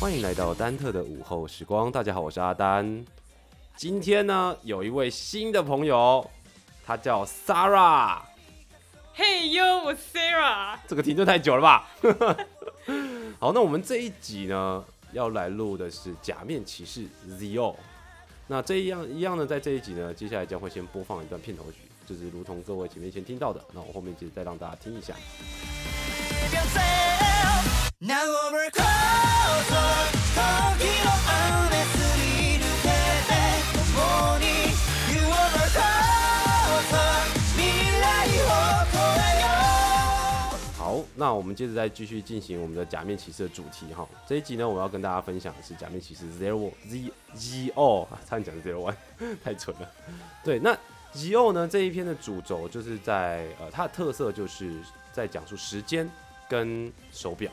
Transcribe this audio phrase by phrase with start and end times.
[0.00, 3.04] 欢迎来到丹特的午后时光，大家好，我是阿丹。
[3.76, 6.30] 今天呢，有一位新的朋友，
[6.86, 8.20] 他叫 Sarah。
[9.12, 10.78] 嘿哟，我 Sarah。
[10.86, 11.88] 这个停顿太久了吧？
[13.38, 14.82] 好，那我们这一集呢，
[15.12, 17.72] 要来录的是《假面骑士 Zio》。
[18.46, 23.62] 那这一样一样呢，在这一集呢，接下来将会先播放一段片头曲，就是如同各位前面先听到的。
[23.72, 25.14] 那我后面接着再让大家听一下。
[41.16, 44.08] 那我们接着再继续进行我们的假面骑士的主题哈。
[44.26, 48.96] 这一集呢，我要跟大家分享的是假面骑士 Zero Z Z O，差点讲 Zero One，
[49.42, 49.90] 太蠢了。
[50.44, 50.76] 对，那
[51.12, 54.80] Z O 呢这一篇的主轴就是在呃，它的特色就是
[55.12, 56.08] 在讲述时间
[56.48, 57.50] 跟手表，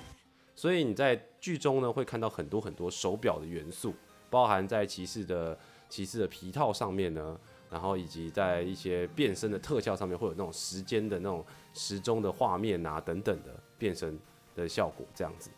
[0.56, 3.94] 所以你在剧中呢会看到很多很多手表的元素，
[4.30, 5.58] 包含在骑士的
[5.90, 14.18] 骑士的皮套上面呢，然后以及在一些变身的特效上面会有那种时间的那种时钟的画面啊等等的变身
[14.56, 15.50] 的效果这样子。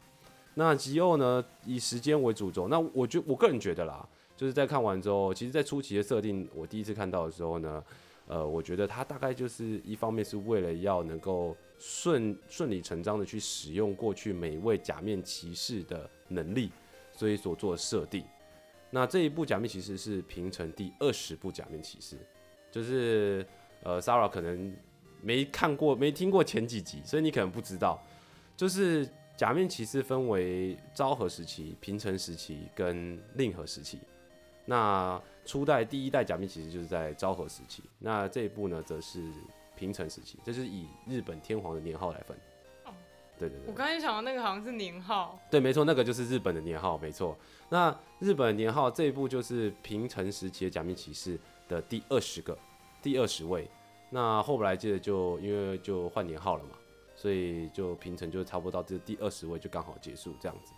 [0.55, 7.83] 那吉欧呢以时间为主轴，那我觉我个人觉得啦，就是在看完之后，其实，在初期的设定，我第一次看到的时候呢，
[8.27, 16.71] 呃，我觉得它大概就是一方面是为了要能够顺顺理成章的去使用过去每一位假面骑士的能力，
[17.13, 18.23] 所以所做的设定。
[18.89, 22.17] 那这一部假面骑士是平成第二十部假面骑士，
[22.71, 23.45] 就是
[23.83, 24.73] 呃，Sarah 可能
[25.21, 28.01] 没看过、没听过前几集，所以你可能不知道，
[28.55, 33.99] 就是假面骑士分为昭和时期、平成时期跟令和时期。
[34.65, 39.21] 那初代第一代假面骑士就是在昭和时期，那这一部呢则是
[39.75, 42.37] 平成时期，这是以日本天皇的年号来分。
[43.37, 43.73] 哦对对对我。
[43.73, 47.37] 刚才想到那个好像是年号，对，没错，那个就是日本的年号，没错。
[47.69, 52.57] 那日本年号这一部就是平成时期的假面骑士的第二十个，
[53.01, 53.67] 第二十位。
[54.09, 56.71] 那后来接着就因为就换年号了嘛，
[57.13, 60.71] 所以就平成就差不多到这第二十位就刚好结束这样子。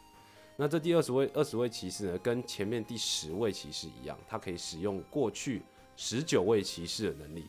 [0.57, 5.61] 那这第二十位二十位骑士呢，跟前面第十位骑士一样，他可以使用过去
[5.95, 7.45] 十九位骑士的能力。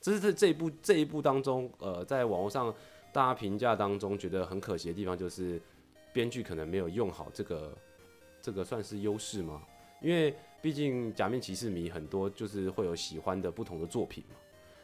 [0.00, 2.74] 这是这这一部这一部当中，呃，在网络上
[3.12, 5.60] 大家评价当中觉得很可惜的地方，就是
[6.12, 7.76] 编剧可能没有用好这个
[8.40, 9.62] 这个算是优势吗？
[10.00, 14.36] 因为毕竟假面骑士迷很多，就是会有喜欢的不同的作品嘛。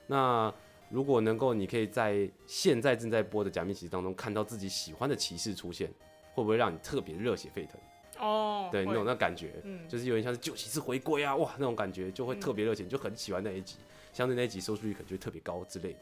[0.06, 0.54] 那
[0.88, 5.90] 如果能够你可以在现在正在播的假面骑士当中看到自己喜欢的骑士出现，
[6.34, 7.80] 会不会让你特别热血沸腾？
[8.18, 13.76] 哦，对，会那种那感觉，嗯，就是有点像是旧骑士回归啊，哇，那种感觉就会特别热情，就很喜欢那一集，
[14.12, 16.00] 相对那一集收视率可能就会特别高之类的。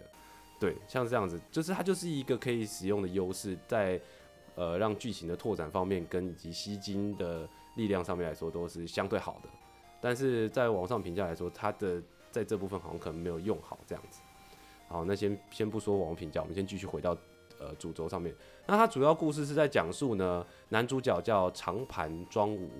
[0.58, 4.00] 对，像这样子，就是它就是一个可以使用的优势，在
[4.54, 9.48] 呃让剧情的拓展方面跟以及吸金的力量上面来说都是相对好的，
[10.00, 12.00] 但是在网上评价来说，它的
[12.30, 14.20] 在这部分好像可能没有用好这样子。
[14.86, 17.16] 好，那先先不说网络评价，我们先继续回到
[17.58, 18.34] 呃主轴上面。
[18.66, 22.70] 那它主要故事是在讲述呢，男主角叫长盘庄吾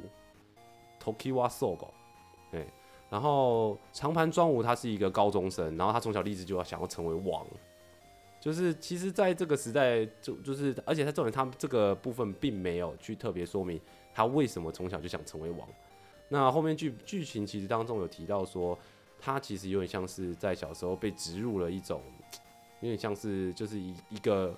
[1.03, 1.89] （Tokiwa Sogo），
[3.15, 7.47] 然后长盘庄吾他是一个高中生，然后他从小立志就要想要成为王，
[8.41, 13.81] 就是其实在这个时代就就是，而且他重点他这个部分并没有去特别说明
[14.13, 15.61] 他为什么从小就想成为王。
[16.29, 18.77] 那后面剧剧情其实当中有提到说，
[19.21, 22.03] 他其实有点像是在小时候被植入了一种，
[22.81, 24.53] 有点像是就是一一个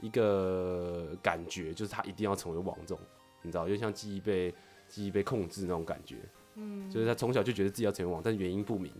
[0.00, 2.98] 一个感觉，就是他一定要成为王这种，
[3.42, 4.52] 你知道，就像记忆被
[4.88, 6.16] 记忆被控制那种感觉，
[6.54, 8.92] 嗯，就是他从小就觉得自己要成为王，但是原因不明。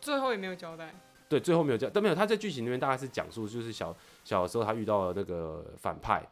[0.00, 0.94] 最后也没有交代，
[1.28, 6.22] 对，最后没有交，但没有他在剧情里面大概是讲述，就是小小的时候他遇到了那个反派，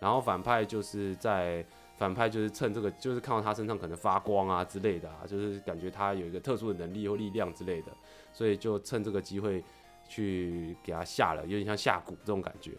[0.00, 1.64] 然后反派就是在
[1.96, 7.92] 反派就是趁这个，就是看到他身上可能发光啊之类的啊，就是感觉他有一个特殊的能力或力量之类的，
[8.32, 9.64] 所以就趁这个机会
[10.08, 12.72] 去给他下了，有点像下蛊这种感觉，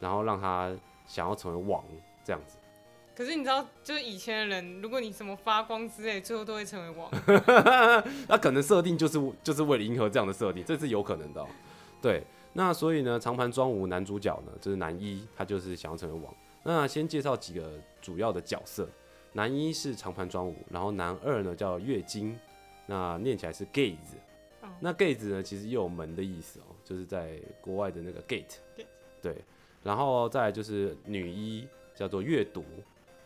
[0.00, 0.76] 然后让他
[1.06, 1.82] 想要成为王
[2.22, 2.58] 这样子。
[3.18, 7.10] 可是你知道，就是以前的人，如果你什么发光之类，最后都会成为王。
[8.28, 11.48] 那可能设定就是就是为了迎合这样的设定，这是有可能的哦、
[12.00, 12.22] 对，
[12.52, 16.32] 那所以呢，长盘庄武男主角呢，就是男一，他就是想要成为王。
[16.62, 18.88] 那先介绍几个主要的角色，
[19.32, 22.38] 男一是长盘庄武，然后男二呢叫月经，
[22.86, 23.96] 那念起来是 gaze。
[24.62, 28.58] 哦那 gate 呢，其实又有门的意思哦，就是在国外的那个 gate。
[28.76, 28.86] Gate
[29.20, 29.34] 对，
[29.82, 31.66] 然后再来就是女一
[31.96, 32.64] 叫做阅读，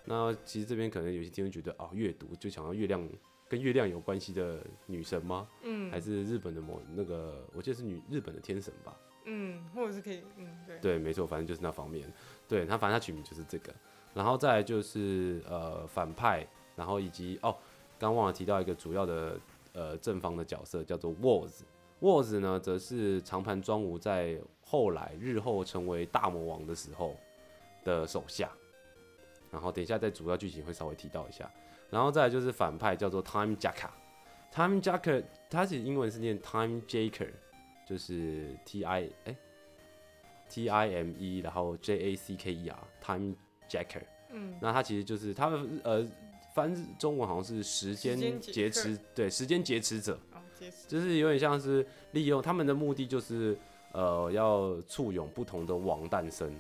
[0.05, 3.09] 那其实这边可能有些听众觉得啊，阅读就想要月亮
[3.49, 5.47] 跟月亮有关系的女神吗？
[5.63, 8.97] 嗯，还是日本的某那个，我记得是女日本的天神吧？
[9.25, 12.13] 嗯，或者是可以，嗯，对，对，没错，反正就是那方面。
[12.49, 13.73] 对，他反正他取名就是这个，
[14.15, 16.45] 然后再来就是呃反派，
[16.75, 17.57] 然后以及哦，
[17.99, 19.39] 刚忘了提到一个主要的
[19.75, 21.61] 呃正方的角色叫做 Wars。
[22.01, 27.15] Wars 呢，则是长盘庄吾在后来日后成为大魔王的时候
[27.85, 28.51] 的手下。
[29.53, 31.49] 然后等一下在主要剧情会稍微提到一下。
[31.91, 33.91] 然后再来就是反派叫做 Time Jacker。
[34.51, 37.31] Time Jacker，它其实英文是念 Time Jacker，
[37.87, 39.37] 就是 T I 哎
[40.49, 43.35] T I M E，然后 J A C K E R，Time
[43.69, 44.03] Jacker。
[44.31, 46.07] 嗯，那他其实就是他们呃
[46.55, 50.19] 翻日中文好像是时间劫劫持，对，时间劫持者。
[50.87, 53.59] 就是有点像是利用他们的目的，就是
[53.93, 56.55] 呃要簇拥不同的王诞生，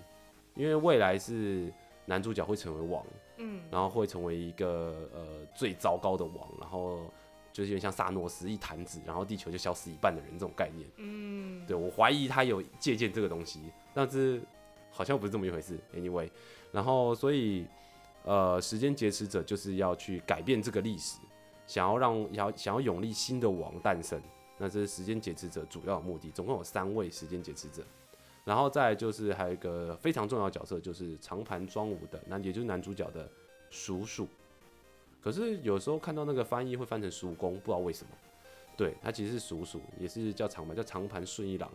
[0.54, 1.72] 因为未来是
[2.12, 3.02] 男主角会成为王，
[3.38, 7.10] 嗯，然后会成为一个呃最糟糕的王，然后
[7.50, 10.86] 就是有点像萨诺斯一弹指，然后地球就消失一半的人这种概念。
[10.98, 13.60] 嗯，对我怀疑他有借鉴这个东西，
[13.94, 14.42] 但是
[14.90, 15.78] 好像不是这么一回事。
[15.94, 16.28] Anyway，
[16.70, 17.66] 然后所以
[18.24, 21.18] 呃，时间劫持者就是要去改变这个历史，
[21.66, 24.20] 想要让要想要永立新的王诞生。
[24.58, 27.82] 那这是时间劫持者主要的目的，总共有三位时间劫持者。
[28.44, 33.28] 然后再就是还有一个非常重要的角色，就是长盘庄武的男，也就是男主角的
[33.70, 34.26] 叔叔。
[35.22, 38.10] 可是有时候看到那个翻译会翻成叔公，不知道为什么。
[38.76, 41.70] 对他其实是叔叔，也是叫长盘，叫长盘顺一郎。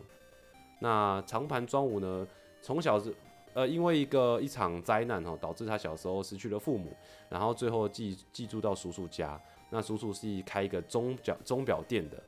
[0.80, 2.26] 那长盘庄武呢，
[2.60, 3.14] 从小是
[3.54, 6.92] 呃因为一个一场灾难哦，导致他小时候失去了父母，
[7.30, 9.40] 然后最后寄寄住到叔叔家。
[9.70, 12.22] 那叔叔是开一个钟表钟表店的，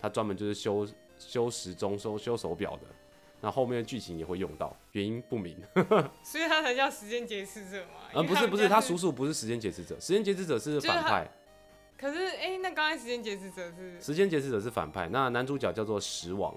[0.00, 0.86] 他专门就是修
[1.18, 2.86] 修时钟、修修手表的。
[3.44, 5.60] 那后面的剧情也会用到，原因不明。
[6.22, 8.08] 所以他才叫时间劫持者嘛。
[8.14, 8.96] 呃，不是不是，他叔。
[8.96, 11.28] 叔不是时间劫持者，时间劫持者是反派，
[11.98, 15.08] 可是，哎，那刚才时间劫持者是，时间劫持者是反派。
[15.08, 16.54] 那男主角叫做石王，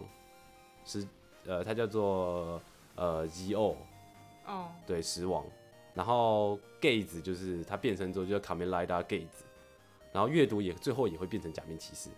[0.86, 1.08] 石
[1.48, 2.62] 呃他叫做
[2.96, 3.78] 呃 Z.O，
[4.46, 5.44] 哦，对石王。
[5.96, 9.26] 然后 Gaze 就是他变身之后就叫卡梅拉达 Gaze，
[10.14, 12.10] 然后阅读也最后也会变成假面骑士，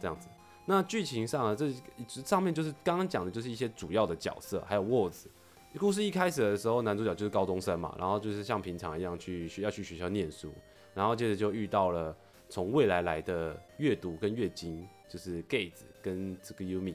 [0.00, 0.28] 这样子。
[0.66, 1.70] 那剧情上啊，这
[2.06, 5.26] 上面就是刚刚讲的，就是一些主要的角色，还有 Words。
[5.78, 10.52] 故事一开始的时候，男主角就是高中生嘛，然后就是像平常一样去学要去学校念书，
[10.94, 12.16] 然后接着就遇到了
[12.48, 16.94] 从未来来的阅读跟月经，就是 Gaze 跟这个 Yumi。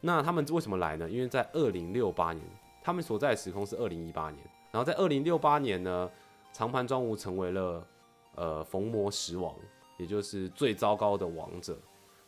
[0.00, 1.10] 那他们为什么来呢？
[1.10, 2.46] 因为在二零六八年，
[2.80, 6.08] 他们所在的时空是二零一八年，然后在二零六八年呢，
[6.52, 7.86] 长盘庄吾成为了
[8.36, 9.54] 呃逢魔十王，
[9.98, 11.76] 也就是最糟糕的王者。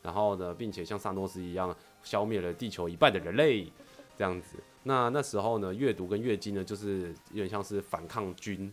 [0.02, 3.70] 然后呢，并且像萨诺斯一样消灭了地球一半的人类，
[4.16, 4.58] 这样子。
[4.82, 8.72] 那那时候呢，阅读跟月经呢，就是有点像是反抗军。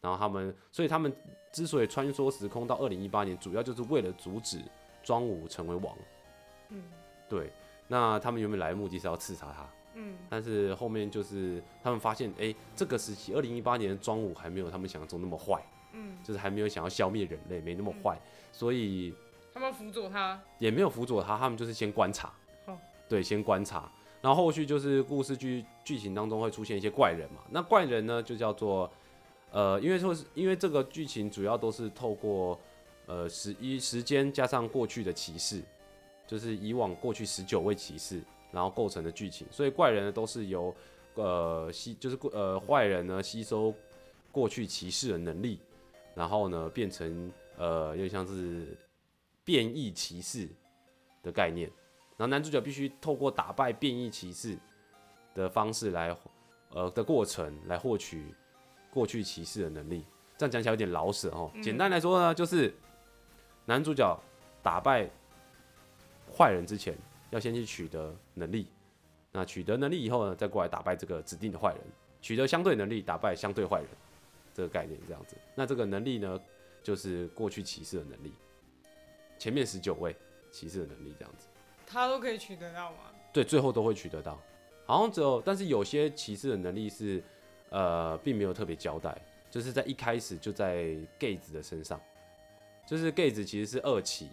[0.00, 1.12] 然后他们，所以他们
[1.50, 4.60] 之所以穿梭时空到二零一八年，主要就是为了阻止
[5.02, 5.96] 庄武成为王。
[6.68, 6.82] 嗯。
[7.28, 7.50] 对，
[7.88, 10.16] 那他们原本来的目的是要刺杀他，嗯。
[10.28, 15.60] 但是后面就是他们发现，哎、这个时期二零一八年的庄武还没有他们想象中那么坏，
[15.92, 18.16] 嗯，就是还没有想要消灭人类，没那么坏，
[18.52, 19.12] 所以
[19.56, 22.30] 他们辅佐他，也没有辅佐他，他们就是先观察。
[22.66, 22.76] 哦，
[23.08, 28.90] 对，先观察，然后后续就是故事剧剧情当中会出现一些怪人嘛，那怪人呢就叫做，
[29.50, 32.60] 呃，因为说是因为这个剧情主要都是透过
[33.06, 35.62] 呃时一时间加上过去的骑士，
[36.26, 38.20] 就是以往过去十九位骑士，
[38.52, 40.74] 然后构成的剧情，所以怪人呢都是由
[41.14, 43.72] 呃吸就是呃坏人呢吸收
[44.30, 45.58] 过去骑士的能力，
[46.14, 48.76] 然后呢变成呃有点像是
[49.46, 50.48] 变异骑士
[51.22, 51.70] 的概念，
[52.16, 54.58] 然后男主角必须透过打败变异骑士
[55.34, 56.14] 的方式来
[56.70, 58.34] 呃的过程来获取
[58.90, 60.04] 过去骑士的能力。
[60.36, 61.50] 这样讲起来有点老舍哦。
[61.54, 62.74] 嗯简单来说呢，就是
[63.64, 64.20] 男主角
[64.62, 65.08] 打败
[66.36, 66.98] 坏人之前，
[67.30, 68.66] 要先去取得能力。
[69.30, 71.80] 那取得能力以后呢，再过来打败这个指定的坏人，
[72.20, 73.88] 取得相对能力，打败相对坏人，
[74.52, 75.36] 这个概念这样子。
[75.54, 76.40] 那这个能力呢，
[76.82, 78.32] 就是过去骑士的能力，
[79.38, 80.14] 前面十九位
[80.50, 81.46] 骑士的能力这样子。
[81.86, 82.98] 他都可以取得到吗？
[83.32, 84.40] 对，最后都会取得到。
[84.84, 87.22] 好像只有，但是有些骑士的能力是，
[87.70, 89.16] 呃，并没有特别交代，
[89.50, 90.84] 就是在一开始就在
[91.18, 92.00] Gaze 的身上，
[92.86, 94.30] 就是 Gaze 其实是二骑，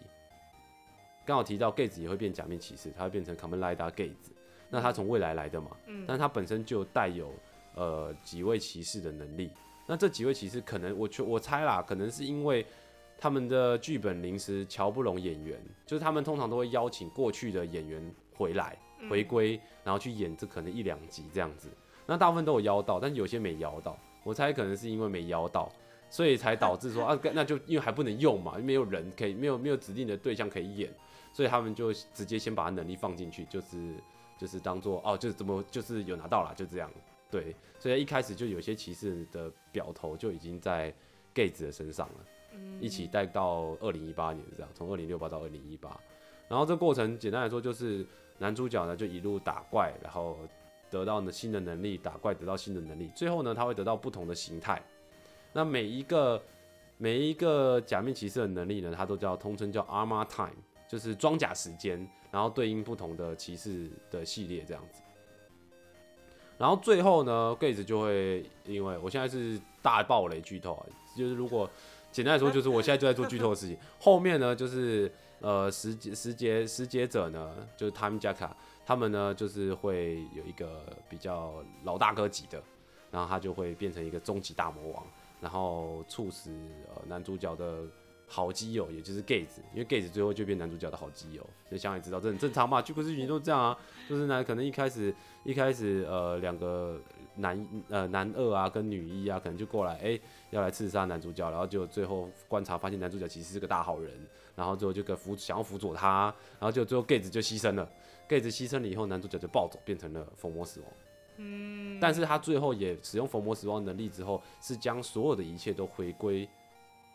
[1.25, 4.31] 刚好提到 Gaze 也会变假面骑士，他会变成 Common l i d a Gaze，
[4.69, 7.33] 那他从未来来的嘛，嗯但他本身就带有
[7.75, 9.51] 呃几位骑士的能力。
[9.85, 12.65] 那这几位骑士可能我觉我猜啦，可能是因为
[13.17, 18.77] 他们的剧本临时瞧不拢演员，就是他们通常都会邀请过去的演员回来
[19.09, 21.69] 回归，然后去演这可能一两集这样子。
[22.05, 25.71] 那大部分都有邀到，但是有些没邀到，我猜可能是因为没邀到，
[26.09, 30.89] 所以才导致说 啊，那就因为还不能用嘛，没有人可以，没有没有指定的对象可以演，
[31.31, 33.93] 所以他们就直接先把他能力放进去，就是
[34.37, 36.91] 就是当做哦，就是怎么就是有拿到了，就这样。
[37.31, 40.93] 对，所以一开始就有些骑士的表头就已经在
[41.33, 42.15] gay 子的身上了。
[42.79, 45.99] 一起带到二零一八年这样，从二零六八到二零一八，
[46.47, 48.05] 然后这过程简单来说就是
[48.37, 50.37] 男主角呢就一路打怪，然后
[50.89, 54.81] 得到呢新的能力，打怪得到新的能力，最后呢他会得到不同的形态。
[55.53, 56.41] 那每一个
[56.97, 60.55] 每一个假面骑士的能力呢，它都叫通称叫 Armor Time，
[60.87, 65.01] 就是装甲时间，然后对应不同的骑士的系列这样子。
[66.57, 70.85] 然后最后呢，Gaze 就会因为我现在是大暴雷剧透啊，
[71.17, 71.69] 就是如果
[72.13, 73.75] 简单来说，就是我现在就在做剧透的事情。
[73.99, 78.55] 后面呢，就是呃，时节时节时节者呢，就是他们加卡，
[78.85, 82.61] 他们呢就是会有一个比较老大哥级的，
[83.11, 85.03] 然后他就会变成一个终极大魔王，
[85.41, 86.51] 然后促使
[86.93, 87.83] 呃男主角的
[88.27, 93.77] 好基友，也就是 Gaze，因为 Gaze 最后就变男主角的好基友，就想也知道这很正常嘛，剧故事剧情都这样啊，
[94.07, 97.01] 就是呢可能一开始一开始呃两个
[97.35, 100.19] 男呃男二啊跟女一啊，可能就过来哎。
[100.51, 104.11] 要来刺杀男主角，然后就最后观察发现男主角其实是个大好人，
[104.55, 106.25] 然后最后就跟辅想要辅佐他，
[106.59, 107.91] 然后就最后 Gaze 就牺牲了
[108.29, 110.89] ，Gaze 牺牲了以后，男主角就暴走变成了疯魔死亡。
[111.37, 116.47] 嗯，但是他最后也使用疯魔死亡能力之后，是将所有的一切都回归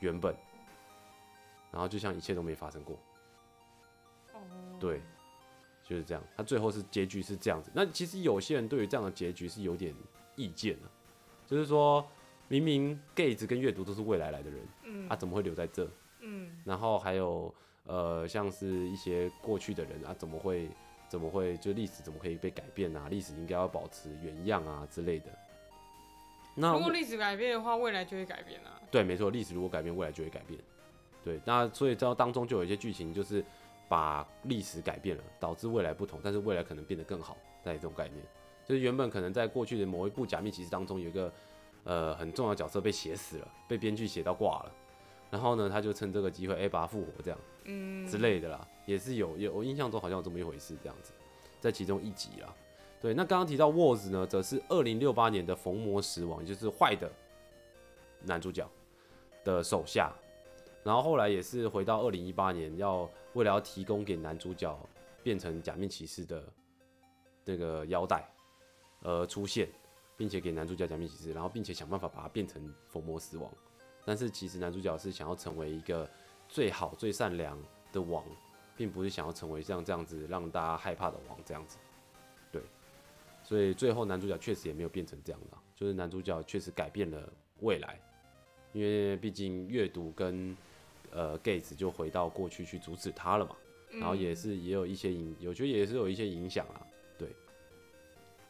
[0.00, 0.34] 原本，
[1.70, 2.98] 然后就像一切都没发生过。
[4.34, 4.40] 哦，
[4.80, 5.00] 对，
[5.88, 6.22] 就是这样。
[6.36, 7.70] 他最后是结局是这样子。
[7.74, 9.94] 那其实有些人对于这样的结局是有点
[10.36, 10.88] 意见的，
[11.46, 12.06] 就是说。
[12.50, 15.86] 明明 Gates 跟阅读都是未来来的人，嗯，啊，怎么会留在这？
[16.20, 17.54] 嗯，然后还有
[17.84, 20.70] 呃，像是一些过去的人啊，怎么会
[21.10, 23.06] 怎么会就历史怎么可以被改变啊？
[23.10, 25.26] 历史应该要保持原样啊之类的。
[26.54, 28.80] 那如果历史改变的话，未来就会改变啊。
[28.90, 30.58] 对，没错，历史如果改变，未来就会改变。
[31.22, 33.44] 对，那所以这当中就有一些剧情，就是
[33.88, 38.22] 把历史改变了，导致未来不同，但是未来可能变得更好，在这种概念，
[38.64, 41.32] 就是原本可能在过去的某一部假面骑士当中有一个。
[41.84, 44.72] 呃，很重要的角色被写死了，被编剧写到挂了，
[45.30, 51.12] 然后呢，他就趁这个机会，哎，把他复活，这样，嗯之类的啦，也是有，有我印象中好像有这么一回事，这样子，
[51.60, 52.54] 在其中一集啦。
[53.00, 57.10] 对，那刚刚提到沃兹呢，则是二零六八年的逢魔石王，也就是坏的
[58.24, 58.68] 男主角
[59.42, 60.12] 的手下，
[60.82, 64.78] 然后后来也是回到二零一八年，要为了要提供给男主角
[65.22, 66.42] 变成假面骑士的
[67.44, 68.28] 那个腰带
[69.02, 69.68] 而出现。
[70.18, 73.48] 并且给男主角假面骑士，然后并且想办法把他变成疯魔死亡。
[74.04, 76.10] 但是其实男主角是想要成为一个
[76.48, 77.56] 最好、最善良
[77.92, 78.24] 的王，
[78.76, 81.78] 并不是想要成为像这样子让大家害怕的王这样子。
[82.50, 82.60] 对，
[83.44, 88.00] 所以最后男主角确实也没有变成这样的，就是男主角确实改变了未来，
[88.72, 90.56] 因为毕竟阅读跟
[91.12, 93.56] 呃 Gates 就回到过去去阻止他了嘛，
[93.92, 96.80] 然后也是也有一些影，我觉得也是有一些影响啊。
[97.18, 97.28] 对，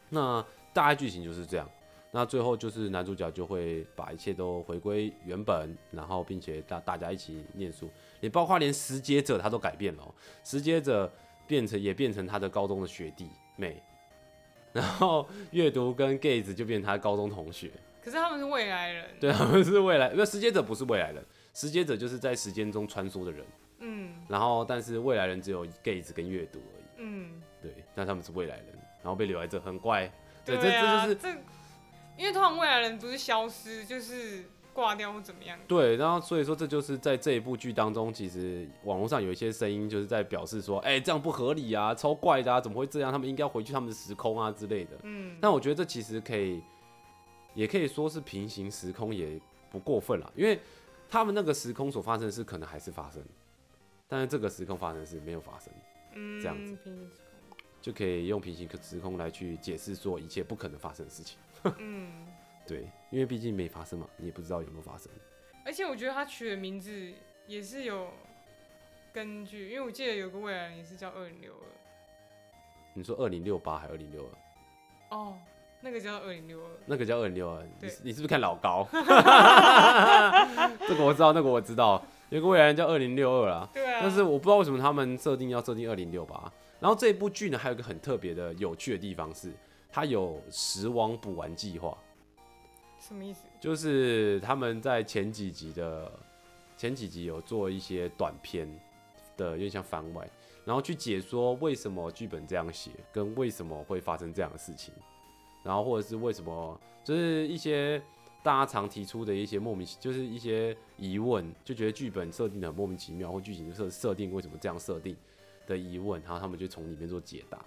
[0.09, 0.45] 那。
[0.71, 1.67] 大概剧情就是这样，
[2.11, 7.89] 那最后就是男主角就会把一切都回归原本，然后并且大大家一起念书，
[8.21, 11.11] 也包括连拾阶者他都改变了，拾阶者
[11.47, 13.81] 变成也变成他的高中的学弟妹，
[14.71, 17.71] 然后阅读跟 Gates 就变成他高中同学。
[18.01, 23.45] 可是他们是未来人，对，他们是未来，那拾阶者不是未来人，拾阶者就是在时间中穿梭的人，
[23.79, 28.67] 嗯，然后但是未来人只有 Gaze 跟阅读而已，嗯，对，但他们是未来人，
[29.01, 30.11] 然后被留在这很怪。
[30.45, 31.29] 对，这这就是这，
[32.17, 35.59] 因为通常未来人不是消失，就是挂掉或怎么样。
[35.67, 43.11] 对，然后所以说这就是在这一部剧当中，其实网络上有一些声音就是在表示说，哎，这样不合理啊，超怪的啊，怎么会这样？
[43.11, 44.91] 他们应该回去他们的时空啊之类的。
[45.03, 46.61] 嗯，但我觉得这其实可以，
[47.53, 49.39] 也可以说是平行时空，也
[49.69, 50.59] 不过分了，因为
[51.09, 53.23] 他们那个时空所发生的事可能还是发生，
[54.07, 55.73] 但是这个时空发生的事没有发生，
[56.13, 56.77] 嗯，这样子。
[57.81, 61.39] 就可以用平行时空来去解释说一切不可能发生的事情。
[61.77, 62.27] 嗯，
[62.67, 65.09] 对，因为毕竟没发生嘛，你也不知道有没有发生。
[65.65, 67.13] 而且我觉得他取的名字
[67.47, 68.11] 也是有
[69.13, 71.59] 根据，因为我记得有个未来人也是叫二零六二。
[72.93, 74.29] 你说二零六八还是二零六
[75.09, 75.17] 二？
[75.17, 75.39] 哦，
[75.81, 76.65] 那个叫二零六二。
[76.85, 77.63] 那个叫二零六二。
[77.81, 78.87] 你你是不是看老高？
[80.87, 83.69] 这个我知道，那个我知道，有个未来人叫二零六二啊。
[83.73, 83.99] 对啊。
[84.01, 86.51] 但是我不知道为什么他们设定要设定二零六八。
[86.79, 89.53] 然后这部剧呢，还有一个很特别的、有趣的地方是，
[89.91, 91.97] 它有时王补完计划。
[92.99, 93.43] 什么意思？
[93.59, 96.11] 就是他们在前几集的
[96.77, 98.67] 前几集有做一些短片
[99.37, 100.29] 的，有点像番外，
[100.65, 104.93] 然后去解说为什么剧本这样写，跟为什么会发生这样的事情，
[105.63, 108.01] 然后或者是为什么，就是一些
[108.41, 115.15] 大家常提出的一些莫名，就是一些疑问，就觉得剧本设定的很莫名其妙，或剧情设设定为什么这样设定
[115.67, 117.59] 的疑问，然后他们就从里面做解答。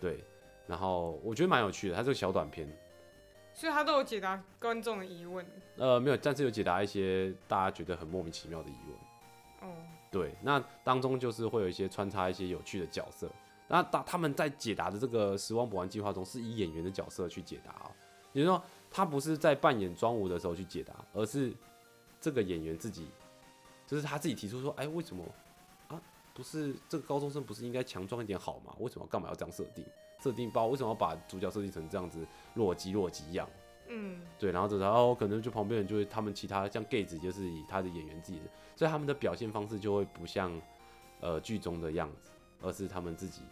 [0.00, 0.22] 对，
[0.66, 2.68] 然后我觉得蛮有趣的，它这个小短片，
[3.54, 5.46] 所以他都有解答观众的疑问。
[5.76, 9.70] 呃，没有，但是有解答一些大家觉得很莫名其妙的疑问。
[9.70, 9.74] 哦，
[10.10, 13.30] 对，那当中就是会有一些穿插一些有趣的角色。
[13.68, 17.90] 那他他们在解答的这个时光补完计划中，是以演员的角色去解答啊、
[18.32, 21.52] 也就是说，他不是在扮演庄武的时候去解答，而是
[22.20, 23.08] 这个演员自己，
[23.86, 25.24] 就是他自己提出说，哎，为什么
[25.88, 26.00] 啊？
[26.34, 28.74] 不是这个高中生不是应该强壮一点好吗？
[28.78, 29.84] 为什么干嘛要这样设定？
[30.22, 33.48] 设定包为什么要把主角设计成这样子弱鸡弱鸡样？
[33.88, 40.58] 嗯，对，然后这然后可能就旁边人就会他们其他像 gay 子就是以他的演员自己的，所以他们的表现方式就会不像
[41.20, 42.30] 呃剧中的样子，
[42.64, 43.42] 而是他们自己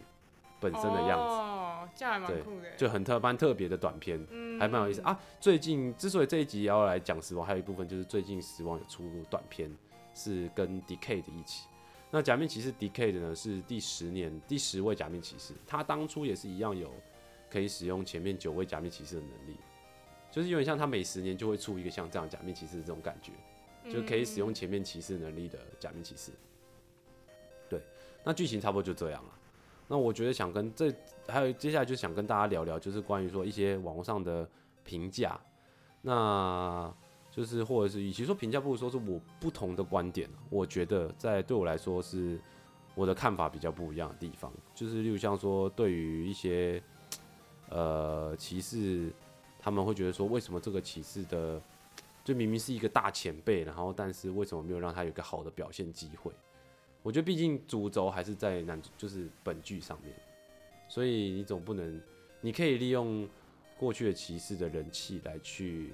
[0.59, 2.75] 本身的样子，哦，这样还蛮对酷的。
[2.75, 5.01] 就很特蛮特别的短片，嗯还蛮有意思。
[5.01, 5.17] 啊。
[5.39, 9.73] 最近之所以这一集也要来讲死亡，还有一部分就是最近死亡有出短片，
[10.13, 11.67] 是跟 Decade 一起。
[12.09, 16.91] 那假面骑士 Decade 呢是第十年第十位假面骑士，他当初也是一样有
[17.49, 19.57] 可以使用前面九位假面骑士的能力，
[20.31, 23.31] 就是有点像他每十年就会出一个像这样假面骑士的这种感觉。
[23.91, 26.31] 就可以使用前面骑士能力的假面骑士。
[26.31, 26.37] 对，
[28.23, 29.29] 那剧情差不多就这样了。
[29.87, 30.93] 那我觉得想跟这
[31.27, 34.47] 还有接下来就想跟大家聊聊，就是关于说一些网络上的
[34.83, 35.39] 评价，
[36.01, 36.91] 那
[37.29, 40.29] 就是或者是与其说评价，不如说是我不同的观点。
[40.49, 42.39] 我觉得在对我来说是
[42.95, 46.81] 我的看法比较不一样的地方，就是例如像说对于一些
[47.69, 49.11] 呃骑士，
[49.59, 51.61] 他们会觉得说为什么这个骑士的
[52.23, 56.31] 就明明是一个大前辈，然后但是为什么没有让他有一个好的表现机会？
[57.03, 60.15] 我觉得毕竟主轴还是在男主，就是本剧上面，
[60.87, 62.01] 所以你总不能，
[62.41, 63.27] 你可以利用
[63.77, 65.93] 过去的骑士的人气来去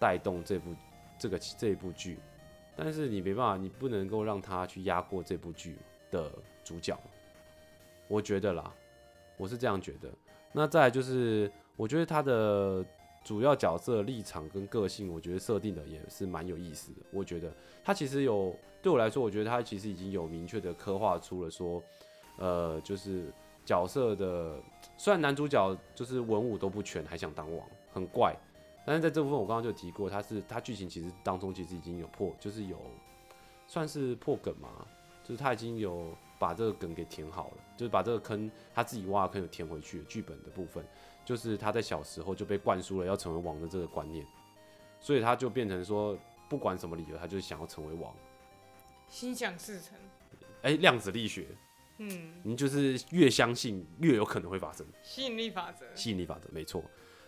[0.00, 0.74] 带动这部
[1.16, 2.18] 这个这一部剧，
[2.76, 5.76] 但是你没办法，你不能够让他去压过这部剧
[6.10, 6.30] 的
[6.64, 6.98] 主角，
[8.08, 8.74] 我觉得啦，
[9.36, 10.10] 我是这样觉得。
[10.52, 12.84] 那再来就是，我觉得他的
[13.28, 17.00] 主要角色立场跟个性，我觉得设定的也是蛮有意思的。
[17.10, 17.52] 我觉得
[17.84, 21.82] 他其实有对我来说，我觉得他其实已经有明确的刻画出了说，
[22.38, 23.30] 呃，就是
[23.66, 24.58] 角色的，
[24.96, 28.34] 虽然男主角就是文武都不全，还想当王，很怪。
[28.86, 32.78] 但是在这部分，我刚刚就提过，他是他剧情其实当中其实已经有破，就是有
[33.66, 34.70] 算是破梗嘛，
[35.22, 40.84] 就是他已经有把这个梗给填好了，就是把这个坑他自己挖的坑有填回去，剧本的部分。
[41.24, 44.24] 就是他在小时候就被灌输了要成为王的这个观念，
[44.98, 46.16] 所以他就变成说，
[46.48, 48.14] 不管什么理由，他就是想要成为王。
[49.08, 49.98] 心想事成。
[50.62, 51.46] 哎、量子力学，
[51.98, 55.84] 嗯，你就是越相信越有可能会发生，吸引力法则。
[55.94, 56.82] 吸引力法则没错。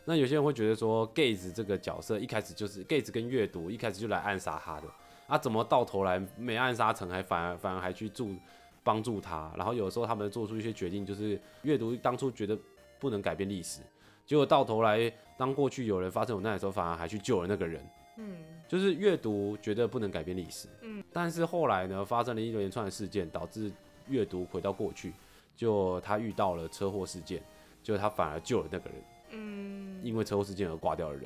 [0.07, 4.89] 那有些人会觉得说，Gaze 这个角色一开始就是 Gaze 跟阅读一开始就来暗杀他的，
[5.27, 8.35] 啊，怎么到头来没暗杀成，还反而反而还去助
[8.83, 9.53] 帮助他？
[9.57, 12.59] 然后有时候他们做出一些决定，就是阅读当初觉得
[12.99, 13.81] 不能改变历史，
[14.27, 17.85] 结果到头来当过去有人发生有难的时候，反而还去救了那个人。
[18.17, 18.37] 嗯，
[18.69, 23.73] 就是阅读觉得不能改变历史，嗯，但是后来呢，发生了一连串的事件，导致
[24.09, 25.13] 阅读回到过去，
[25.57, 27.43] 就他遇到了车祸事件，
[27.83, 31.25] 就他反而救了那个人，嗯，因为车祸事件而挂掉的人，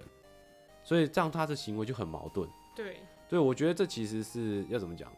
[0.85, 2.49] 所以这样他的行为就很矛盾。
[2.77, 5.11] 对，对，我觉得这其实是要怎么讲？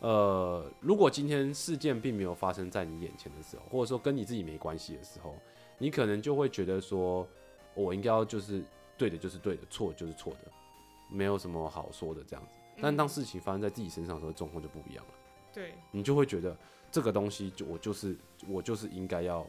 [0.00, 5.34] 呃，如果今天事件并没有发生在你眼前的时候，或者说跟你自己没关系的时候，
[5.76, 7.26] 你可能就会觉得说，
[7.74, 8.62] 我应该要就是
[8.96, 10.50] 对的，就是对的，错就是错的，
[11.10, 12.52] 没有什么好说的这样子。
[12.80, 15.14] 但当嗯事情发生在自己身上的时候，状况就不一样了，
[15.52, 16.56] 对，你就会觉得
[16.92, 19.44] 这个东西就我就是我就是应该要，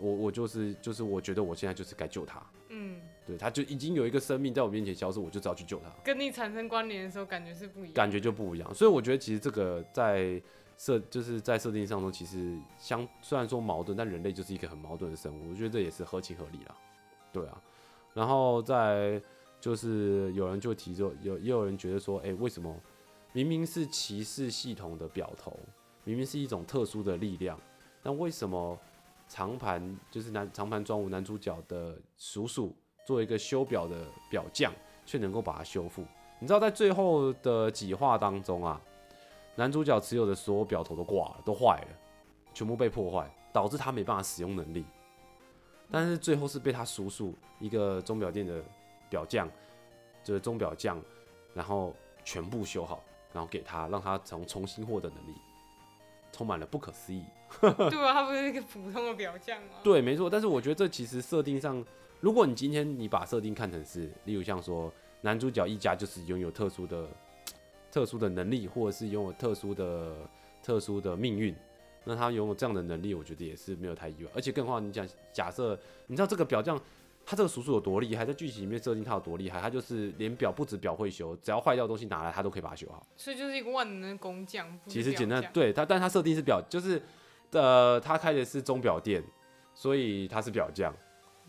[0.00, 5.90] 我我就是就是我觉得我现在就是该救他，嗯，对，他就已经有一个生命在我面前消失，我就只要去救他。
[6.02, 7.92] 跟你产生关联的时候，感觉是不一样。
[7.92, 8.74] 感觉就不一样。
[8.74, 10.40] 所以我觉得其实这个在
[10.76, 16.74] 设就是在设定上中，其实相虽然说矛盾，但人类就是一个很矛盾的生物，我觉得这也是合情合理啦。
[17.32, 17.62] 对啊，
[18.14, 19.20] 然后再
[19.60, 22.74] 就是有人就提出有也有人觉得说，哎、为什么
[23.32, 25.58] 明明是骑士系统的表头，
[26.04, 27.60] 明明是一种特殊的力量，
[28.02, 28.78] 但为什么
[29.30, 32.74] 长盘就是男长盘庄武男主角的叔叔
[33.06, 34.72] 做一个修表的表匠，
[35.06, 36.04] 却能够把它修复？
[36.40, 38.80] 你知道在最后的几话当中啊，
[39.54, 41.96] 男主角持有的所有表头都挂了，都坏了，
[42.52, 44.84] 全部被破坏，导致他没办法使用能力。
[45.92, 48.60] 但是最后是被他叔叔一个钟表店的
[49.08, 49.48] 表匠，
[50.24, 51.00] 就是钟表匠，
[51.54, 53.00] 然后全部修好，
[53.32, 55.34] 然后给他，让他从重新获得能力，
[56.32, 57.22] 充满了不可思议。
[57.60, 59.78] 对啊，他不是一个普通的表匠吗？
[59.82, 60.30] 对，没错。
[60.30, 61.84] 但是我觉得这其实设定上，
[62.20, 67.08] 如果你今天你把设定看成是，例如像说男主角一家就是拥有特殊的
[67.90, 70.16] 特殊的能力，或者是拥有特殊的
[70.62, 71.54] 特殊的命运。
[72.04, 74.30] 那他拥有这样的能力，我觉得也是没有太意外。
[74.34, 76.80] 而且更何况你讲，假设你知道这个表匠，
[77.26, 83.06] 他这个叔叔有多厉害，在剧情里面设定他有多厉害，他就是连表不止表会修，只要坏掉的东西拿来，他都可以把它修好。
[83.18, 84.66] 所以就是一个万能的工匠。
[84.86, 87.00] 其实简单对他，但他设定是表，就是
[87.52, 89.22] 呃，他开的是钟表店，
[89.74, 90.94] 所以他是表匠。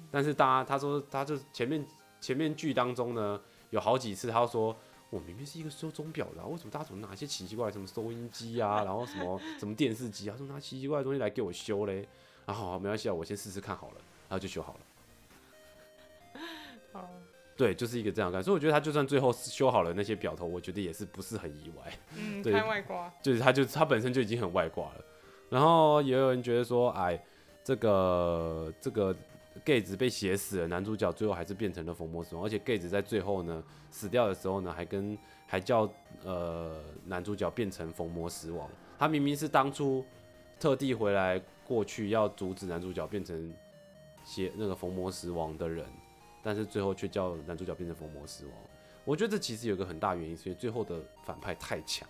[0.10, 1.86] 但是大家他说，他就前面
[2.20, 4.76] 前面剧当中呢，有好几次他说，
[5.10, 12.08] 我明明是一个修钟表的啊、为什么大家总拿一些奇奇怪怪什么收音机啊， 然后什么什么电视机啊，说拿奇奇怪怪的东西来给我修嘞？
[12.46, 14.80] 然后好没关系啊，我先试试看好了，然后就修好了。
[16.94, 17.08] 好，
[17.56, 21.94] 对，就是一个这样的感，所以我觉得他就算最后修好了那些表头，我觉得也是不是很意外。
[22.18, 25.06] 嗯，对开外挂，就是他就他本身就已经很外挂了。
[25.52, 27.22] 然后也有人觉得说，哎，
[27.62, 29.14] 这个这个
[29.66, 35.88] gay 子被写死了，男主角最后还是变成了冯魔死亡，而且 gay 子在最后呢死掉的时候呢，还跟还叫
[36.24, 38.70] 呃男主角变成冯魔死亡。
[38.98, 40.06] 他明明是当初
[40.58, 41.38] 特地回来
[41.68, 43.54] 过去要阻止男主角变成
[44.24, 45.86] 写那个冯魔死亡的人，
[46.42, 48.54] 但是最后却叫男主角变成冯魔死亡。
[49.04, 52.08] 我觉得这其实有个很大原因，所以最后的反派太强。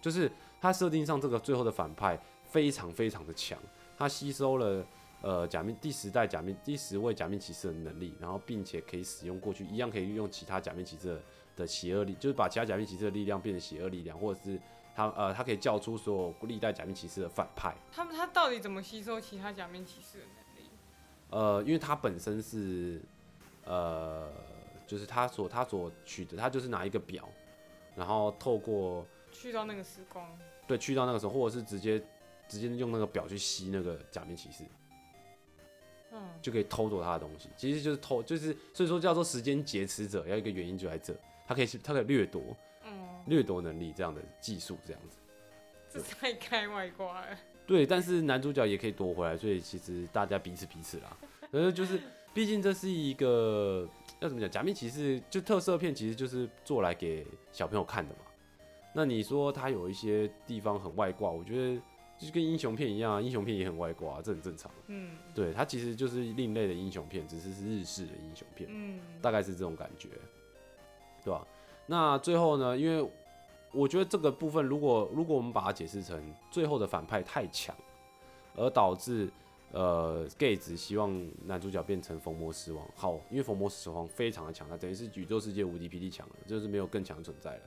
[0.00, 3.58] 就是他设定上这个最后的反派非常非常的强，
[3.96, 4.86] 他吸收了
[5.22, 11.20] 呃假面第十代假面第十位假面骑士的能力，然后并且可以使用过去一样可以运用其他假面骑士的
[11.56, 14.60] 的邪恶力，就是把其他假面骑士的力量变成邪恶力量，或者是
[14.94, 20.70] 他呃他可以叫出所有历代假面骑士的反派，他们他到底怎么吸收其他假面骑士的能力？
[21.30, 23.00] 呃，因为他本身是
[23.64, 24.30] 呃
[24.86, 27.28] 就是他所他所取得，他就是拿一个表，
[27.94, 29.06] 然后透过
[29.38, 30.26] 去到那个时光，
[30.66, 32.02] 对，去到那个时候，或者是直接
[32.48, 34.64] 直接用那个表去吸那个假面骑士，
[36.12, 37.48] 嗯，就可以偷走他的东西。
[37.56, 41.14] 其实就是偷，就是所以说叫做时间劫持者，要一个原因就在这，
[41.46, 42.42] 他可以他可以掠夺
[42.84, 42.92] 嗯，
[43.26, 45.16] 掠夺能力这样的技术这样子。
[45.92, 47.38] 这太开外挂了。
[47.66, 51.16] 对，但是男主角也可以夺回来，所以其实大家彼此彼此啦。
[51.50, 52.00] 可是就是，
[52.34, 53.88] 毕竟这是一个
[54.20, 58.20] 要怎么讲，假面骑士就特色片，其实就是做来给小朋友看的嘛。
[58.98, 61.76] 那你说它有一些地方很外挂，我觉得
[62.18, 64.72] 就是跟英雄片一样啊，英雄片也很外挂，这很正常。
[64.86, 68.70] 嗯对，它其实就是另类的英雄片，只是是日式的英雄片。
[68.72, 70.08] 嗯，大概是这种感觉，
[71.22, 71.46] 对吧？
[71.84, 72.74] 那最后呢？
[72.74, 73.06] 因为
[73.70, 76.18] 我觉得这个部分，如果如果我们把它解释成
[76.50, 77.76] 最后的反派太强，
[78.56, 79.28] 而导致
[79.72, 87.62] 呃 gay 子希望男主角变成逢魔狮王，好，因为逢魔狮王非常的强，他等于是宇宙世界无敌霹雳强了，就是没有更强的存在了。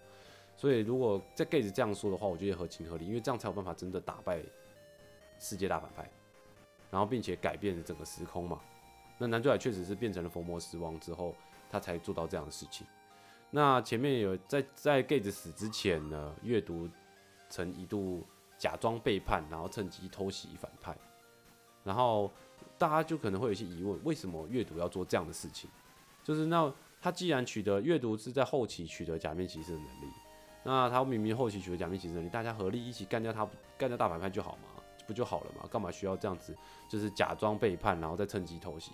[0.60, 4.43] 所以如果在 gay 子这样说的话，我觉得合情合理，因为这样才有办法真的打败
[5.39, 6.12] 世界大反派，
[6.91, 8.60] 然后并且改变整个时空嘛。
[9.17, 11.34] 那男主角确实是变成了逢魔狮王之后，
[11.72, 12.86] 他才做到这样的事情。
[13.50, 16.89] 那前面有在在 gay 子死之前呢，阅读
[17.50, 18.22] 曾一度
[18.58, 20.93] 假装背叛，然后趁机偷袭反派，
[21.86, 22.30] 然后
[22.78, 25.69] 大家就可能会有一些疑问，为什么阅读要做这样的事情？
[26.22, 26.69] 就是那
[27.02, 30.12] 他既然取得阅读是在后期取得假面骑士的能力，
[30.63, 35.67] 那他明明后期取得假面骑士的能力，大家合力一起干掉他，干掉大反派就好嘛，不就好了嘛？
[35.72, 36.56] 干嘛需要这样子，
[36.89, 38.91] 就是假装背叛，然后再趁机偷袭？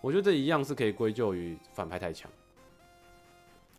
[0.00, 2.30] 我觉得这一样是可以归咎于反派太强。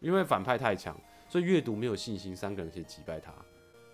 [0.02, 0.95] 因为反派太强，
[1.28, 3.34] 所以阅读没有信心三个人可以击败他，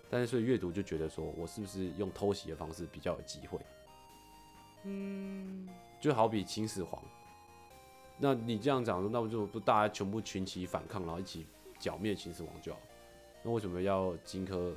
[0.08, 3.58] 但是所以阅读就觉得说我是不是用偷袭的方式比较有机会，
[4.84, 5.68] 嗯，
[6.00, 7.02] 就好比秦始皇，
[8.18, 11.44] 那你这样讲说，那不就不大家全部群起反抗，然后一起
[11.80, 12.78] 剿灭秦始皇就好？
[13.46, 14.72] 那为什么要荆轲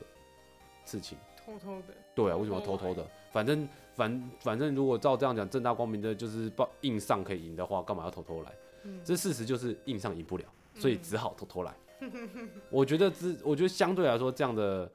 [0.86, 1.18] 刺秦？
[1.44, 3.04] 偷偷的，对啊，为什么要偷偷的？
[3.32, 8.54] 反正反反正如果照这样讲，正大光明的就是报硬上可以赢的话，干嘛要偷偷来？
[8.84, 11.74] 嗯这事实就是硬上赢不了，所以只好偷偷来。
[12.70, 14.92] 我觉得这，我觉得相对来说，这样的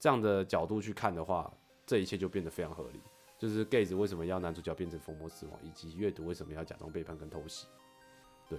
[0.00, 1.52] 这样的角度去看的话，
[1.84, 3.00] 这一切就变得非常合理。
[3.38, 7.66] 就是 gay 子为什么要男主角变成疯魔死亡，以及阅读为什么要假装背叛跟偷袭。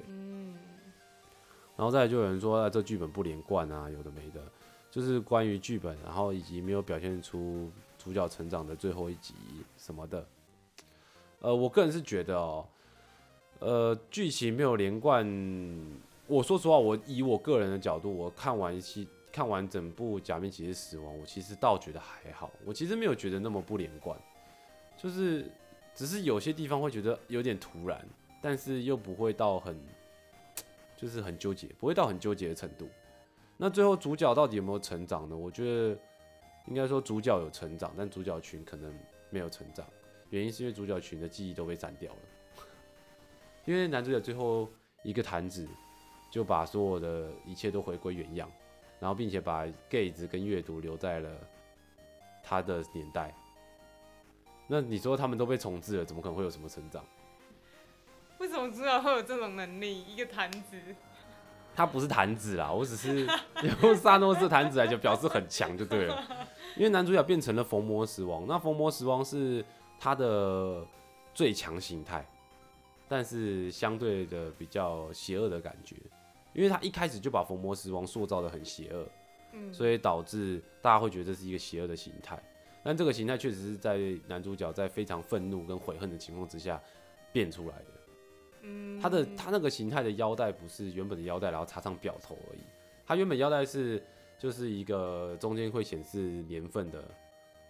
[0.07, 0.55] 嗯，
[1.75, 4.41] 然后再来就有人说、啊、这剧本不连贯啊，有的没的，
[4.91, 9.33] 就是关于剧本，然后以及没有表现出主角成长的最后一集
[9.77, 10.25] 什么的。
[11.39, 12.65] 呃，我个人是觉得哦，
[13.59, 15.27] 呃，剧情没有连贯。
[16.25, 24.17] 我说实话，我以我个人的角度，我看完一看完整部《假面骑士死亡》，我其实倒觉得还好，我其实没有觉得那么不连贯，
[24.95, 25.51] 就是
[25.93, 28.07] 只是有些地方会觉得有点突然，
[28.41, 29.75] 但是又不会到很
[30.95, 32.89] 就是很纠结，不会到很纠结的程度。
[33.57, 35.35] 那最后主角到底有没有成长呢？
[35.35, 35.97] 我觉得
[36.67, 38.93] 应该说主角有成长，但主角群可能
[39.29, 39.85] 没有成长。
[40.29, 42.19] 原因是因为主角群的记忆都被删掉了，
[43.65, 44.67] 因为男主角最后
[45.03, 45.67] 一个坛子
[46.31, 48.51] 就把所有的一切都回归原样，
[48.99, 51.29] 然后并且把 gaze 跟阅读留在了
[52.41, 53.33] 他的年代。
[54.65, 57.05] 那你说他们都被重置了，怎么可能会有什么成长？
[58.43, 60.03] 为什么主角会有这种能力？
[60.03, 60.77] 一个坛子，
[61.73, 63.25] 他不是坛子啦，我只是
[63.81, 66.21] 用萨诺斯坛子来就表示很强就对了。
[66.75, 69.63] 因为男主角变成了逢魔时王，那逢魔时王是
[69.97, 70.85] 他的
[71.33, 72.27] 最强形态，
[73.07, 75.95] 但是相对的比较邪恶的感觉，
[76.51, 79.07] 因为他一开始就把逢魔时王塑造的很邪恶，
[79.53, 82.37] 嗯，所以导致大家会觉得这是一个邪恶的形态。
[82.83, 86.77] 但这个形态确实是在男主角在非常愤怒跟悔恨的情况之下
[87.31, 87.85] 变出来的。
[88.63, 92.61] 嗯，他的它那个形态的腰带不是原本的腰带，然后插上表头而已。
[93.05, 94.01] 他原本腰带是
[94.37, 97.03] 就是一个中间会显示年份的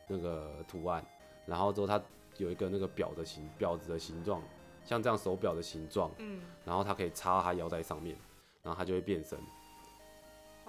[0.07, 1.05] 那个图案，
[1.45, 2.01] 然后之后它
[2.37, 4.41] 有一个那个表的形表子的形状，
[4.85, 8.15] 像这样手表的形状，嗯，然后它可以插到他腰带上面，
[8.61, 9.37] 然后它就会变身。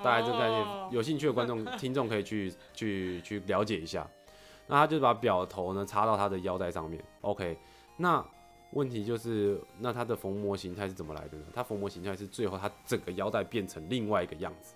[0.02, 4.04] 大概这个概念，哦有兴趣的观众、听众可以去 去去了解一下。
[4.66, 7.04] 那他就把表头呢插到他的腰带上面。
[7.20, 7.56] OK，
[7.98, 8.24] 那
[8.74, 11.46] 问题就是，那他的缝膜形态是怎么来的呢？
[11.54, 14.74] 他缝膜形态是最后他整个腰带变成另外一个样子，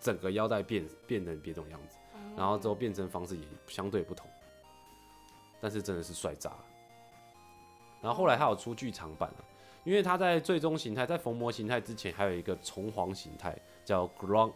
[0.00, 1.96] 整个腰带变变成别种样子，
[2.36, 4.28] 然后之后变成方式也相对不同，
[5.60, 6.64] 但是真的是帅炸了。
[8.02, 9.44] 然后后来他有出剧场版了、
[9.84, 14.52] 因为他在最终形态，在缝膜形态之前还有一个重黄形态叫 Grand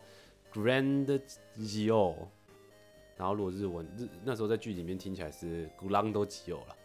[0.53, 1.21] Grand
[1.57, 2.15] Gio，
[3.17, 6.77] 然后如果日文日那时候在剧里面听起来是 Grando Gio 了，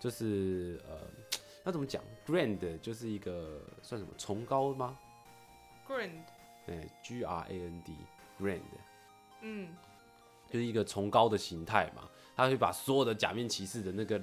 [0.00, 0.96] 就是呃
[1.68, 4.96] 那怎么讲？Grand 就是一个算什么崇高吗
[5.86, 6.22] ？Grand，
[6.64, 7.92] 对，G R A N D
[8.40, 8.62] Grand
[9.42, 9.68] 嗯，
[10.50, 14.18] 就是一个崇高的形态嘛，他会把所有的假面骑士的那个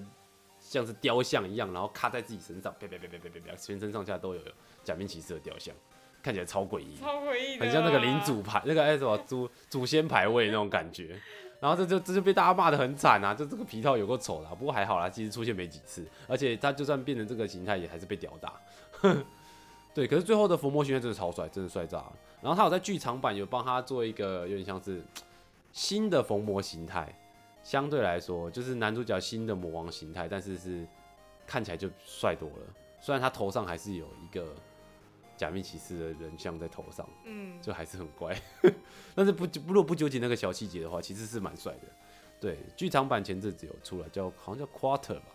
[0.59, 4.41] 像是雕像一样，然后卡在自己身上，啪啪啪啪啪啪啪，全身上下都有
[4.83, 5.75] 假面骑士的雕像，
[6.23, 11.21] 看起来超诡异，超诡异的，很像那个领主牌，那个哎什么祖祖先牌位那种感觉。
[11.65, 13.33] 然后这就这就被大家骂的很惨啊！
[13.33, 18.53] 就这个皮套有够丑的、不过还好啦，其实出现没几次，而且他就算变成这个形态，也还是被吊打。
[19.91, 22.13] 对，可是最后的伏魔形态真的超帅，真的帅炸了。
[22.39, 25.01] 然后他有在剧场版有帮他做一个有点像是
[25.71, 27.11] 新的逢魔形态，
[27.63, 30.85] 相对来说就是男主角新的魔王形态，但是是
[31.47, 32.65] 看起来就帅多了。
[33.01, 34.53] 虽然他头上还是有一个
[35.37, 38.35] 假面骑士的人像在头上，嗯，就还是很乖。
[39.15, 41.81] 但是不不如果不纠结那个小细节的话，其实是蛮帅的。
[42.39, 45.27] 对，剧场版前阵子有出了，叫好像叫 Quarter 吧，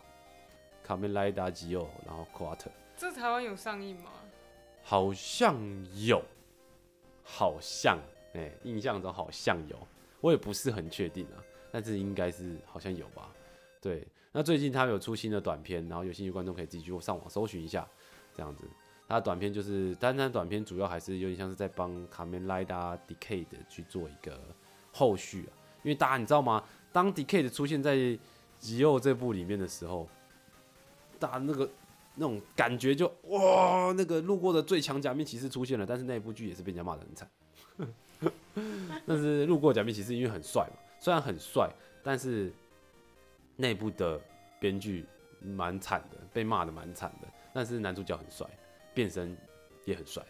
[0.83, 4.11] 卡梅莱达吉奥，然后 Quarter 这台湾有上映吗？
[4.83, 5.57] 好像
[5.95, 6.23] 有，
[7.23, 7.99] 好像
[8.35, 9.77] 哎、印象中好像有，
[10.21, 13.31] 我也不是很确定啊，但是应该是好像有吧。
[13.81, 17.89] 对，那最近他有出新的短片，然后有兴趣观众可以自己去上网搜寻一下，
[18.35, 18.69] 这样子。
[19.11, 24.41] 他的短片就是，但他的短片主要还是有点像是在帮卡梅莱达 Decade 去做一个
[24.93, 25.51] 后续啊，
[25.83, 26.63] 因为大家你知道吗？
[26.93, 27.97] 当 Decade 出现在
[28.61, 30.09] 《极右》这部里面的时候，
[31.19, 31.69] 大家那个
[32.15, 37.29] 那种感觉就哇，那个路过的最强假面骑士出现了，但是那一部剧也是被人家骂的很惨。
[39.05, 41.69] 但是路过假面骑士因为很帅嘛，虽然很帅，
[42.05, 42.53] 但是
[43.57, 44.21] 内部的
[44.61, 45.05] 编剧
[45.43, 47.27] 蛮惨的，被骂的蛮惨的。
[47.53, 48.47] 但是男主角很帅，
[48.95, 49.37] 变身
[49.85, 50.23] 也很帅。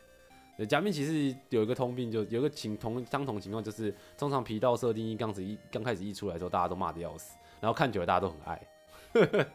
[0.56, 8.66] 对假面骑士有一个通病就，有一个情同相同情况，就是通常皮道设定一刚子一刚开始一出来的时候，大家都骂的要死，然后看久了大家都很爱，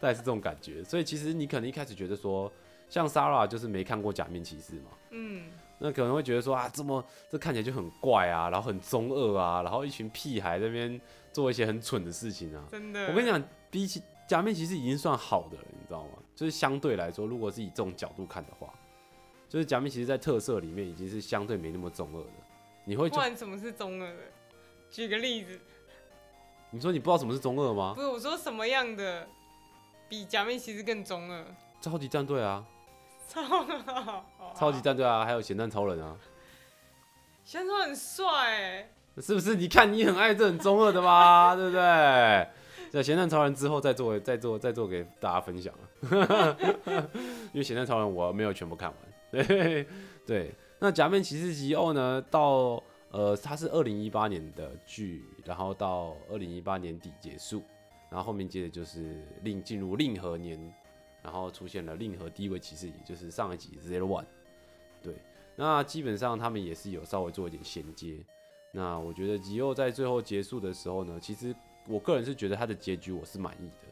[0.00, 0.82] 大概是这种感觉。
[0.82, 2.52] 所以其实你可能一开始觉得说，
[2.88, 5.44] 像 Sara 就是没看过假面骑士嘛，嗯，
[5.78, 11.00] 那可能会觉得说啊，这么这看起来就很怪啊，然后很中二啊，然后一群屁孩在那边
[11.32, 12.64] 做一些很蠢的事情啊。
[12.72, 13.06] 真的。
[13.06, 16.18] 我跟你，讲，比起假面骑士已经算好的了，你知道吗？
[16.36, 18.72] 就是相对来说，如果是以这种角度看的话，
[19.48, 22.30] 就是假面骑士在特色里面已经是相对没那么中二的。
[22.84, 24.18] 你会不然什么是中二的？
[24.90, 25.58] 举个例子，
[26.70, 28.02] 你说你不知道什么是中二吗不？
[28.02, 29.26] 是我说什么样的
[30.08, 31.44] 比假面骑士更中二？
[31.80, 32.64] 超级战队啊，
[34.54, 36.16] 超级战队啊，还有咸蛋超人啊，
[37.44, 38.88] 咸蛋超人很帅哎，
[39.22, 39.56] 是不是？
[39.56, 42.48] 你看你很爱这很中二的吧， 对不对？
[42.90, 45.84] 在咸蛋超人之后再做再做再做给大家分享啊，
[47.52, 48.98] 因为咸蛋超人我没有全部看完。
[49.46, 49.86] 对
[50.24, 57.62] 对，那假面骑士吉欧呢，到呃它是二零一八年的剧，然后到二零一八年底结束，
[58.10, 60.58] 然后后面接着就是令进入令和年，
[61.22, 64.24] 然后出现了令和第一位骑士，也就是上一集 Zero One。
[65.02, 65.14] 对，
[65.54, 68.18] 那基本上他们也是有稍微做一点衔接。
[68.72, 71.54] 那我觉得吉欧在最后结束的时候呢，其实
[71.88, 73.88] 我个人是觉得他的结局我是满意的，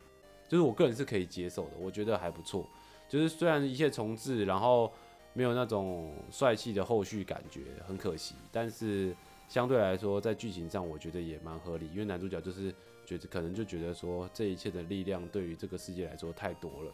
[0.48, 2.66] 就是我个人是可以接受的，我觉得还不错。
[3.08, 4.92] 就是虽然一切重置，然后
[5.32, 8.34] 没有那种帅气的后续感觉，很可惜。
[8.50, 9.14] 但是
[9.48, 16.92] 相对来说，在剧情上我觉得也蛮合理，因为男主角就是觉得可能就觉得说这一切的力量对于这个世界来说太多了，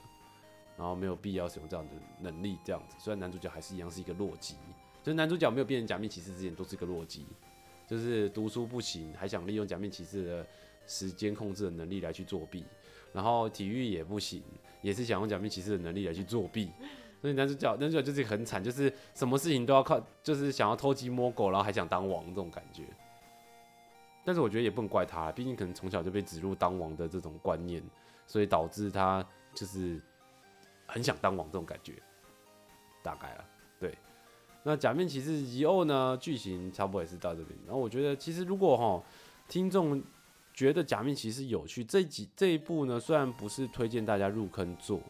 [0.76, 2.96] 然后没有必要使用这样的能力这样子。
[2.98, 4.54] 虽然男主角还是一样是一个弱鸡，
[5.02, 7.24] 就是男主角没有变成假面骑士之前都是一个弱鸡，
[7.86, 10.46] 就是读书不行，还想利用假面骑士的
[10.86, 12.64] 时间控制的能力来去作弊，
[13.12, 14.42] 然后体育也不行，
[14.82, 16.70] 也是想用假面骑士的能力来去作弊。
[17.20, 22.84] 所以男主角，男主角就是很惨，就是什么事情都要靠，就是想要偷鸡摸狗，然后还想当王这种感觉。
[24.24, 27.82] 但是我觉得也不能怪他，毕竟可能从小就被植入当王的这种观念，
[28.26, 30.00] 所以导致他就是
[30.86, 31.94] 很想当王这种感觉。
[33.02, 33.44] 大概了，
[33.78, 33.96] 对。
[34.62, 37.58] 那假面骑士以后呢，剧情差不多也是到这边。
[37.66, 39.02] 然后我觉得，其实如果哈
[39.48, 40.02] 听众
[40.60, 45.00] 觉得假面骑士有趣，这几这一部呢，虽然不是推荐大家入坑做。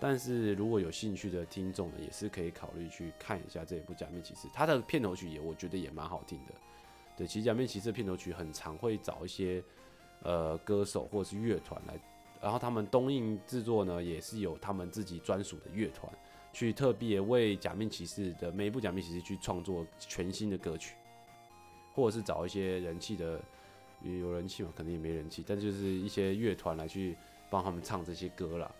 [0.00, 6.54] 但是如果有兴趣的听众呢，也是可以考虑去看一下这一部《假面骑士》，它的片头曲也我觉得也蛮好听的。
[7.16, 9.62] 对，其实《假面骑士》片头曲很常会找一些
[10.24, 11.94] 呃歌手或者是乐团来，
[12.42, 16.12] 然后他们东映制作呢也是有他们自己专属的乐团，
[16.52, 20.96] 去特别为《假面骑士》的每一部《假面骑士》去创作全新的歌曲，
[21.94, 23.40] 或者是找一些人气的
[24.02, 27.16] 有人气嘛，可能也没人气，但就是一些乐团来去
[27.50, 28.70] 帮他们唱这些歌啦。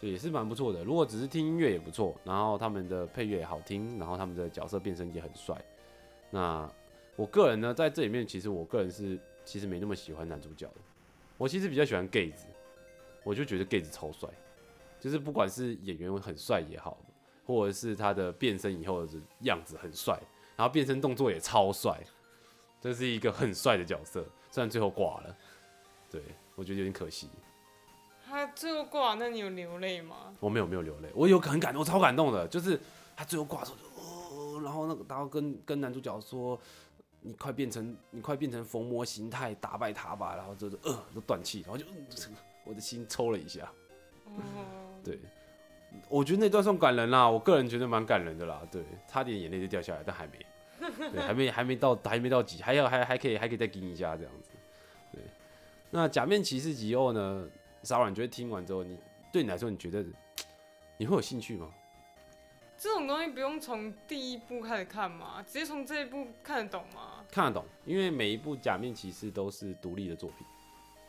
[0.00, 0.84] 也是蛮不错的。
[0.84, 5.56] 如果只是听音乐也不错，然后他们的配乐也好听，然后他们的角色变身也很帅。
[6.30, 6.70] 那
[7.16, 10.74] 我个人呢，在这里面其实我个人是其实没那么喜欢男主角的。
[11.38, 12.46] 我其实比较喜欢 Gay 子，
[13.22, 14.28] 我就觉得 Gay 子超帅，
[15.00, 16.98] 就是不管是演员很帅也好，
[17.46, 20.20] 或者是他的变身以后的样子很帅，
[20.54, 21.98] 然后变身动作也超帅，
[22.78, 24.22] 这是一个很帅的角色。
[24.54, 25.36] 虽然最后挂了，
[26.08, 26.22] 对
[26.54, 27.28] 我觉得有点可惜。
[28.24, 30.32] 他最后挂，那你有流泪吗？
[30.38, 32.78] 我没有没有流泪，我有很感动，我超感动的，就是
[33.16, 36.56] 他最后挂的时候就哦，然后那个然后跟跟男主角说，
[37.20, 42.06] 你快变成你快变成逢魔形态打败他吧，然后就是呃都断气，然后就、嗯、
[42.64, 43.68] 我的心抽了一下，
[44.26, 44.38] 哦，
[45.02, 45.18] 对，
[46.08, 50.46] 我觉得那段算感人啦，我个人觉得蛮感人的啦，对，差点眼泪就掉下来，但还没，
[50.96, 54.50] 对，还没还没到还没到几，还要还还可以还可以再给你一下这样子，
[55.12, 55.22] 对，
[55.90, 57.48] 那假面骑士吉欧呢？
[57.82, 58.98] 骚扰，你觉得听完之后，你
[59.30, 60.02] 对你来说，你觉得
[60.96, 61.68] 你会有兴趣吗？
[62.78, 65.42] 这种东西不用从第一部开始看嘛？
[65.46, 67.24] 直接从这一部看得懂吗？
[67.30, 70.46] 看得懂，因为每一部假面骑士都是独立的作品，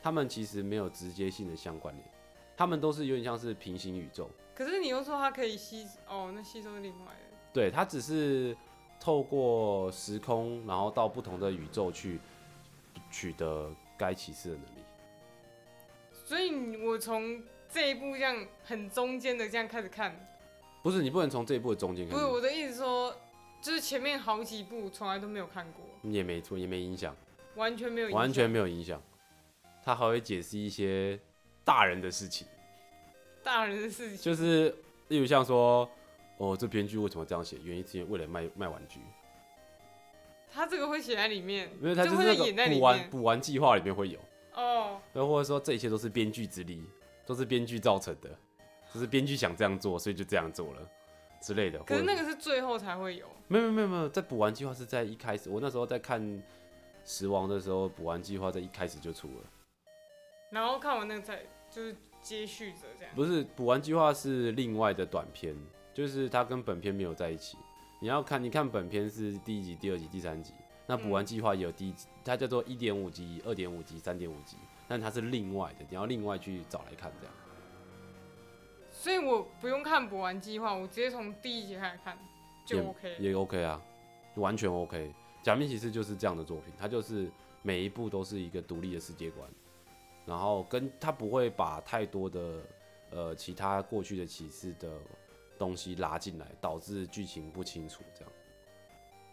[0.02, 2.06] 他们其实没有直接性的相关联，
[2.58, 4.30] 他们都是有点像是平行宇宙。
[4.54, 7.38] 可是你又说它可以吸哦，那吸收是另外的。
[7.54, 8.56] 对，它只是
[9.06, 12.20] 透过时空，然后到不同的宇宙去
[13.12, 14.80] 取得该骑士的能力。
[16.12, 20.28] 所以我从这一部这样很中间的这样开始看，
[20.82, 23.16] 不是你不能从这一部的中间看，不是我的意思说，
[23.62, 27.16] 就是前面好几部从来都没有看过，也没错，也没影响，
[27.54, 29.00] 完全没有影响，完全没有影响。
[29.84, 31.20] 他还会解释一些
[31.64, 32.48] 大人的事情，
[33.44, 34.76] 大人的事情，就是
[35.10, 35.88] 例如像说，
[36.38, 37.58] 哦，这编剧为什么这样写？
[37.64, 39.00] 原因是因为为了卖卖玩具。
[40.54, 43.10] 他这个会写在里面，因为他就是那个补完面。
[43.10, 44.20] 补完计划里面会有。
[44.54, 46.82] 哦，对，或者说这一切都是编剧之力，
[47.26, 48.30] 都是编剧造成的，
[48.94, 50.90] 就是编剧想这样做，所以就这样做了
[51.42, 51.80] 之类的。
[51.80, 53.28] 可是那个是最后才会有。
[53.48, 56.22] 没有没有没有，在补完计划是在一开始，我那时候在看
[57.04, 59.44] 《十王》的时候，补完计划在一开始就出了，
[60.50, 63.14] 然后看完那个才就是接续着这样。
[63.14, 65.54] 不是补完计划是另外的短片，
[65.96, 67.58] 就是它跟本片没有在一起。
[68.00, 70.54] 你要看，你看本片是第一集、第二集、第三集，
[70.86, 74.58] 那补完计划也有第一集，它叫做一点五集、二点五集、三点五集，
[74.90, 77.34] 但它是另外的，你要另外去找来看这样。
[78.92, 82.18] 所以我不用看补完计划，我直接从第一集开始看
[82.66, 83.20] 就 OK 了。
[83.20, 83.82] 也 OK 啊，
[84.36, 85.14] 完全 OK。
[85.42, 87.32] 假面骑士就是这样的作品，它就是
[87.62, 89.50] 每一部都是一个独立的世界观，
[90.26, 92.62] 然后跟它不会把太多的
[93.12, 94.90] 呃其他过去的骑士的
[95.58, 98.32] 东西拉进来，导致剧情不清楚这样。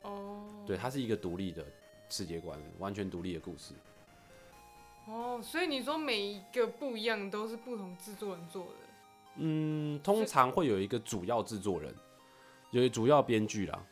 [0.03, 1.65] 哦，对，它是一个独立的
[2.09, 3.75] 世界观，完全独立的故事。
[5.07, 8.71] 哦，所以你说每一个不一样都是不同制作人做的。
[9.37, 11.95] 嗯，通常会有一个主要制作人，
[12.71, 13.85] 有一主要编剧啦。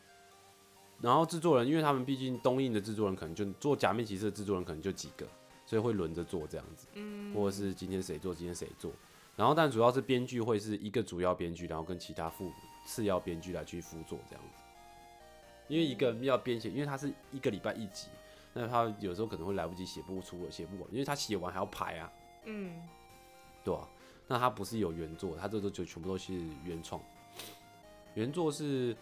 [1.01, 5.25] 然后制作人，因为他们毕竟东映的制作人可能就做假面骑士的制作人可能就几个，
[5.65, 8.91] 所以会轮着做这样子，嗯，或者是今天谁做，今天谁做。
[9.41, 12.51] 然后但主要是编剧会是一个主要编剧，然后跟其他副
[12.85, 14.61] 次要编剧来去辅佐这样子。
[15.67, 18.09] 因为一个人要编写，因为他是一个礼拜一集，
[18.53, 22.11] 那他有时候可能会来不及写不出了，写不完，因为他写完还要排啊。
[22.45, 22.71] 嗯，
[23.63, 23.89] 对啊，
[24.27, 27.01] 那他不是有原作，他这都就全部都是原创。
[28.13, 28.95] 原作是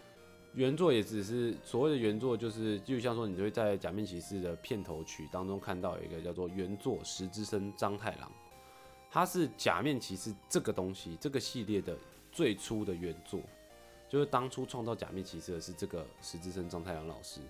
[0.54, 8.32] 原作也只是所谓的原作，就是就像说你会在《假面骑士》的片头曲当中看到有一个叫做原作石之森章太郎，
[9.12, 11.98] 他是《假面骑士》这个东西这个系列的
[12.32, 13.42] 最初的原作，
[14.08, 17.42] 就是当初创造假面骑士的是这个石之森章太郎老师。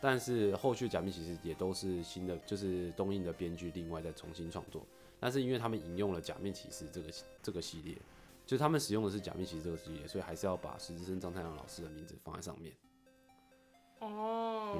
[0.00, 4.84] 但是后续假面骑士也都是新的，就是东映的编剧另外再重新创作。
[5.20, 7.08] 但是因为他们引用了假面骑士这个
[7.40, 7.96] 这个系列，
[8.44, 12.74] 就是他们使用的是假面骑士这个系列，所以还是要把石之森章太郎老师的名字放在上面。
[14.00, 14.76] 哦，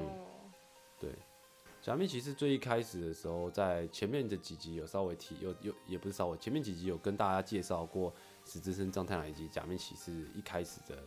[0.99, 1.11] 对，
[1.83, 8.13] 假面骑士最一开始的时候，在前面的几集有稍微提，有有也不是稍微，前面几集有跟大家介绍过
[8.45, 10.97] 石之森张太郎以及假面骑士一开始的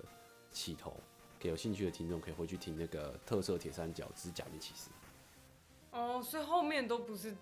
[0.50, 0.94] 起头。
[1.38, 4.90] 给有兴趣的听众可以回去听那个特色铁三角之假面骑士。
[5.92, 7.34] 哦，所以后面都不是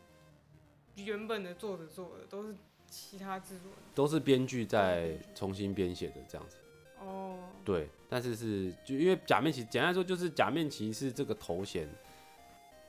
[0.95, 2.55] 原本的作者做的，都是
[2.89, 3.81] 其他制作人。
[3.97, 6.57] 都是编剧在重新编写的这样子。
[7.01, 11.89] 哦，对，但是是就因为假面骑，简单来说就是假面骑士这个头衔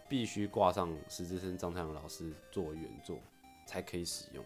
[0.07, 3.17] 必须挂上石之森章太郎老师作为原作
[3.65, 4.43] 才可以使用。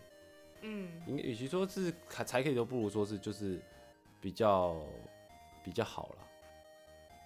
[0.62, 3.60] 嗯，应该与其说是才才可以，都不如说是就是
[4.22, 4.76] 比较
[5.64, 6.28] 比较好了，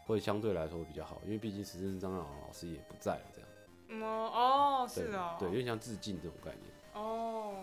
[0.05, 3.49] 会相对来说比较好，因为毕竟石之森章太郎老师也不在了，这样。
[3.89, 6.63] 嗯哦，哦，是哦，对，有点像致敬这种概念。
[6.93, 7.53] 哦，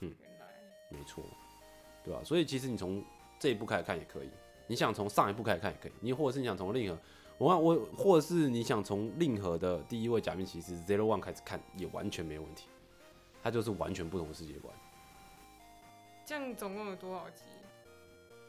[0.00, 0.46] 嗯原来，
[0.88, 1.24] 没错，
[2.04, 3.04] 对吧、所以其实你从
[3.38, 4.30] 这一步开始看也可以，
[4.66, 6.98] 你想从上一步开始看也可以，你或者是你想从令和，
[7.38, 12.68] 我看我或者是你想从令和的第一位假面骑士 Zero One 开始看，也完全没有问题。
[13.40, 14.74] 它就是完全不同的世界观。
[16.26, 17.44] 这样总共有多少集？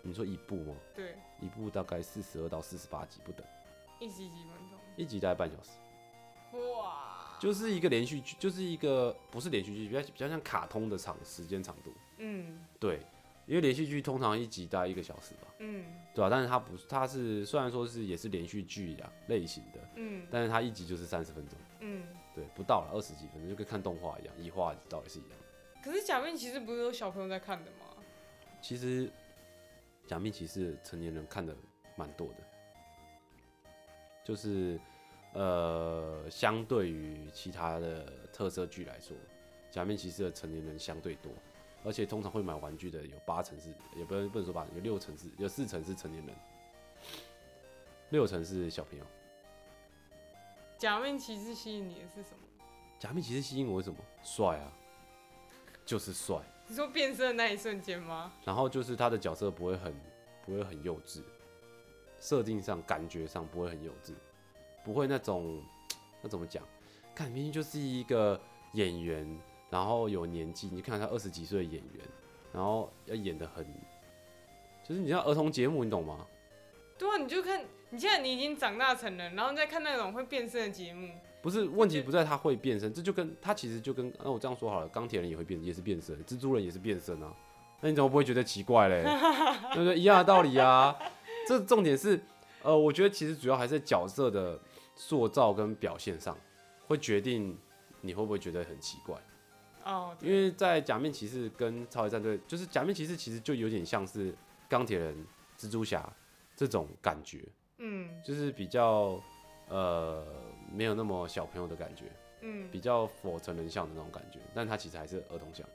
[0.02, 0.76] 你说一部吗？
[0.96, 3.46] 对，一部大概四十二到四十八集不等，
[4.00, 4.80] 一集几分钟？
[4.98, 5.70] 一集大概半小时，
[6.58, 11.94] 哇，就是一个连续剧，就是一个不是连续剧，比较比较像卡通的长时间长度。
[12.18, 13.02] 嗯对，
[13.50, 15.84] 因为连续剧通常一集大概一个小时吧，嗯
[16.14, 22.04] 对吧、但是它不是，它是虽然说是也是连续剧呀类型的，嗯但是它一集就是三十分钟，嗯。
[22.36, 25.82] 对，不到了二十几分钟，就跟看动画一样，一画到底是一样的。
[25.84, 27.88] 可是假面骑士不是有小朋友在看的吗？
[28.62, 29.10] 其实
[30.06, 31.54] 假面骑士成年人看的
[31.95, 32.36] 蛮多的，
[34.24, 34.80] 就是
[35.34, 39.18] 呃，相对于其他的特色剧来说，
[39.72, 41.32] 假面骑士的成年人相对多，
[41.84, 46.36] 而且通常会买玩具的有八成是，也不能不能说八成，有六成是，有四成是成年人，
[48.10, 49.06] 六成是小朋友。
[50.78, 52.64] 假面骑士吸引你的是什么？
[52.98, 53.98] 假面骑士吸引我为什么？
[54.24, 54.72] 帅啊，
[55.86, 56.38] 就是帅。
[56.68, 58.32] 你说变身的那一瞬间吗？
[58.46, 59.94] 然后就是他的角色不会很
[60.46, 61.22] 不会很幼稚，
[62.20, 64.14] 设定上感觉上不会很幼稚，
[64.84, 65.64] 不会那种
[66.22, 66.64] 那怎么讲？
[67.16, 68.40] 看明明就是一个
[68.74, 72.03] 演员，然后有年纪，你看他二十几岁的演员，
[72.53, 73.65] 然后要演的很，
[74.88, 76.26] 就是你像儿童节目，你懂吗？
[76.97, 81.09] 对啊，你就看，你现在你已经长大成人，然后再看那种会变身的节目，
[81.41, 87.34] 不是问题不在他会变身，这就跟他其实就跟那我这样说好了，钢铁人也会变，也是变身，蜘蛛人也是变身啊，
[87.82, 89.03] 那你怎么不会觉得奇怪嘞？
[89.74, 89.97] 对不对？
[89.97, 90.97] 一样的道理啊。
[91.47, 92.20] 这重点是，
[92.61, 94.59] 呃，我觉得其实主要还是角色的
[94.95, 96.38] 塑造跟表现上，
[96.86, 97.57] 会决定
[98.01, 99.15] 你会不会觉得很奇怪。
[99.90, 104.34] 哦，因为在假面骑士跟超级战队，就是假面骑士其实就有点像是
[104.68, 105.26] 钢铁人、
[105.58, 106.08] 蜘蛛侠
[106.56, 107.44] 这种感觉，
[107.80, 109.20] 嗯就是比较
[109.68, 110.26] 呃
[110.72, 112.04] 没有那么小朋友的感觉。
[112.42, 115.68] 嗯比较否成人像的那种感觉，但它其实还是儿童像。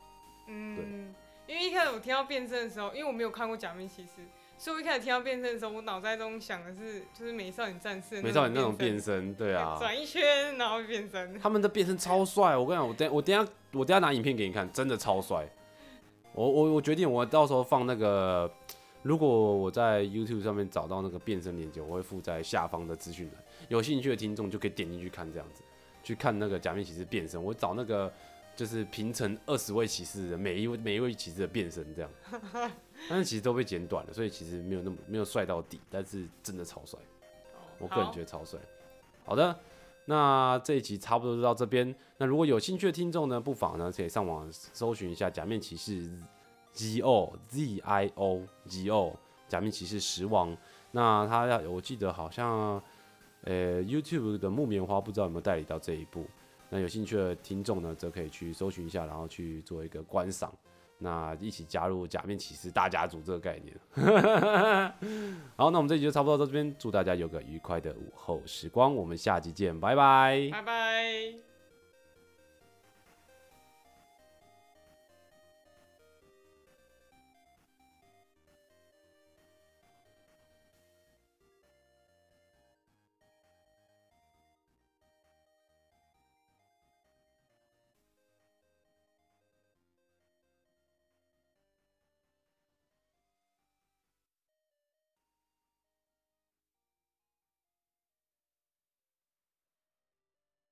[0.47, 1.15] 嗯，
[1.47, 4.27] 因为一开始我听到变身的时候，因为我没有看过假面骑士，
[4.57, 11.39] 所以我一开始听到变身的时候，我脑袋中想的是就是美少女战士美少女那种变变身，对啊，转一圈然后变身。
[11.39, 12.57] 他们的变身超帅。
[12.57, 15.47] 我跟你讲，我等我等下我等下拿影片给你看，真的超帅。
[16.33, 18.51] 我我我决定，我到时候放那个，
[19.03, 23.45] 如果我在 YouTube 上面找到那个变身链接，我会附在下方的资讯栏。
[23.69, 25.63] 有兴趣的听众就可以点进去看，这样子
[26.03, 27.43] 去看那个假面骑士变身。
[27.43, 28.13] 我找那个
[28.57, 32.11] 就是平成二十位骑士的每一位每一位骑士的变身这样，
[33.09, 36.99] 但是其实都被剪短了，所以其实没有那么没有帅到底，但是真的超帅。
[37.79, 38.59] 我个人觉得超帅。
[39.25, 39.59] 好的，
[40.05, 41.93] 那这一集差不多就到这边。
[42.19, 46.09] 那如果有兴趣的听众呢，不妨呢可以上网搜寻一下《假面骑士
[46.73, 50.53] G O Z I O G O 假面骑士十王》。
[50.93, 52.81] 那他要我记得好像
[53.43, 56.25] 呃 YouTube 的木棉花不知道有没有代理到这一部。
[56.75, 60.53] 那有兴趣的听众呢，则可以去搜寻一下，然后去做一个观赏。
[60.99, 63.72] 那一起加入假面骑士大家族这个概念。
[65.55, 70.49] 好，那我们这集就差不多到这边，祝大家有个愉快的午后时光，我们下集见，拜拜。
[70.51, 71.54] 拜拜。